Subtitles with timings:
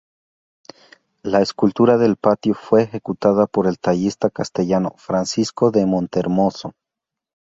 [1.21, 6.73] La escultura del patio fue ejecutada por el tallista castellano Francisco de Montehermoso.